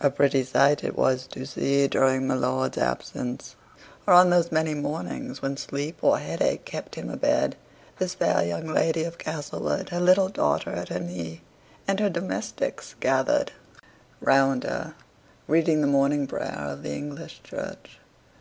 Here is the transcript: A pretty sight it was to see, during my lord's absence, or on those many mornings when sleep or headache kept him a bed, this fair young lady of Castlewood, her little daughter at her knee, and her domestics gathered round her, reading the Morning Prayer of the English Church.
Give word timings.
A 0.00 0.10
pretty 0.10 0.42
sight 0.42 0.82
it 0.82 0.98
was 0.98 1.28
to 1.28 1.46
see, 1.46 1.86
during 1.86 2.26
my 2.26 2.34
lord's 2.34 2.76
absence, 2.76 3.54
or 4.08 4.12
on 4.14 4.28
those 4.28 4.50
many 4.50 4.74
mornings 4.74 5.40
when 5.40 5.56
sleep 5.56 6.02
or 6.02 6.18
headache 6.18 6.64
kept 6.64 6.96
him 6.96 7.08
a 7.08 7.16
bed, 7.16 7.54
this 8.00 8.14
fair 8.16 8.42
young 8.44 8.66
lady 8.66 9.04
of 9.04 9.18
Castlewood, 9.18 9.90
her 9.90 10.00
little 10.00 10.28
daughter 10.30 10.70
at 10.70 10.88
her 10.88 10.98
knee, 10.98 11.42
and 11.86 12.00
her 12.00 12.10
domestics 12.10 12.96
gathered 12.98 13.52
round 14.20 14.64
her, 14.64 14.96
reading 15.46 15.80
the 15.80 15.86
Morning 15.86 16.26
Prayer 16.26 16.58
of 16.70 16.82
the 16.82 16.96
English 16.96 17.40
Church. 17.44 18.00